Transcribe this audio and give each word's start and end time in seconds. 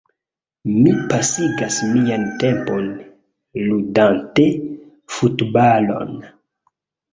Mi 0.69 0.93
pasigas 1.11 1.77
mian 1.89 2.25
tempon 2.45 2.89
ludante 3.67 4.49
futbalon. 5.19 6.19